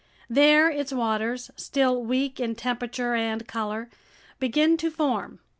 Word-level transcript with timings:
There 0.27 0.67
its 0.67 0.91
waters, 0.91 1.51
still 1.57 2.01
weak 2.03 2.39
in 2.39 2.55
temperature 2.55 3.13
and 3.13 3.47
color, 3.47 3.87
begin 4.39 4.75
to 4.77 4.89
form. 4.89 5.41